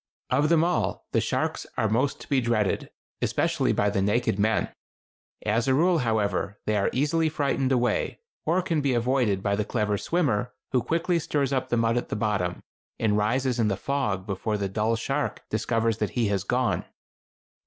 Of 0.31 0.49
them 0.49 0.63
all 0.63 1.05
the 1.11 1.21
sharks 1.21 1.67
are 1.77 1.87
most 1.87 2.19
to 2.21 2.27
be 2.27 2.41
dreaded, 2.41 2.89
especially 3.21 3.71
by 3.71 3.91
the 3.91 4.01
naked 4.01 4.39
men. 4.39 4.73
As 5.45 5.67
a 5.67 5.75
rule, 5.75 5.99
however, 5.99 6.57
they 6.65 6.75
are 6.75 6.89
easily 6.91 7.29
frightened 7.29 7.71
away, 7.71 8.17
or 8.43 8.63
can 8.63 8.81
be 8.81 8.95
avoided 8.95 9.43
by 9.43 9.55
the 9.55 9.63
clever 9.63 9.99
swimmer, 9.99 10.53
who 10.71 10.81
quickly 10.81 11.19
stirs 11.19 11.53
up 11.53 11.69
the 11.69 11.77
mud 11.77 11.97
of 11.97 12.07
the 12.07 12.15
bottom, 12.15 12.63
and 12.99 13.15
rises 13.15 13.59
in 13.59 13.67
the 13.67 13.77
fog 13.77 14.25
before 14.25 14.57
the 14.57 14.67
dull 14.67 14.95
shark 14.95 15.43
discovers 15.51 15.99
that 15.99 16.09
he 16.17 16.29
has 16.29 16.43
gone. 16.43 16.83